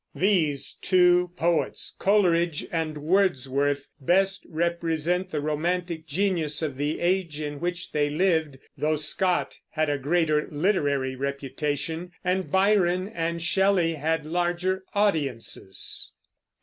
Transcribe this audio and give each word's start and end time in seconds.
These 0.15 0.79
two 0.81 1.29
poets, 1.35 1.95
Coleridge 1.99 2.65
and 2.71 2.97
Wordsworth, 2.97 3.87
best 3.99 4.47
represent 4.49 5.29
the 5.29 5.41
romantic 5.41 6.07
genius 6.07 6.63
of 6.63 6.75
the 6.77 6.99
age 6.99 7.39
in 7.39 7.59
which 7.59 7.91
they 7.91 8.09
lived, 8.09 8.57
though 8.75 8.95
Scott 8.95 9.59
had 9.69 9.91
a 9.91 9.99
greater 9.99 10.47
literary 10.49 11.15
reputation, 11.15 12.13
and 12.23 12.49
Byron 12.51 13.09
and 13.09 13.43
Shelley 13.43 13.93
had 13.93 14.25
larger 14.25 14.85
audiences. 14.95 16.11